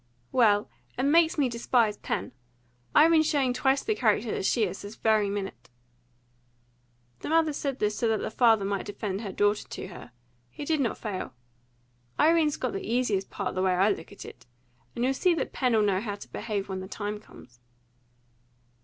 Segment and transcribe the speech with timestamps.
[0.31, 2.31] "Well, it makes me despise Pen!
[2.95, 5.69] Irene's showing twice the character that she is, this very minute."
[7.19, 10.11] The mother said this so that the father might defend her daughter to her.
[10.49, 11.35] He did not fail.
[12.19, 14.47] "Irene's got the easiest part, the way I look at it.
[14.95, 17.59] And you'll see that Pen'll know how to behave when the time comes."